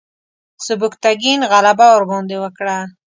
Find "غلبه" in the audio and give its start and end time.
1.51-1.85